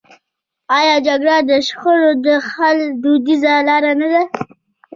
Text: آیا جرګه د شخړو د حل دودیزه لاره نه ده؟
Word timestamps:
آیا 0.77 0.95
جرګه 1.05 1.35
د 1.49 1.51
شخړو 1.67 2.11
د 2.25 2.27
حل 2.49 2.77
دودیزه 3.03 3.53
لاره 3.67 3.91
نه 3.99 4.07
ده؟ 4.13 4.21